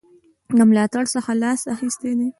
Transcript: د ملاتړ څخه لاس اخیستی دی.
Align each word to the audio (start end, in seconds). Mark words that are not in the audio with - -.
د 0.57 0.59
ملاتړ 0.69 1.03
څخه 1.15 1.31
لاس 1.43 1.61
اخیستی 1.73 2.11
دی. 2.19 2.27